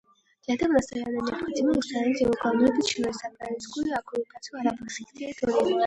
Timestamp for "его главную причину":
2.21-3.11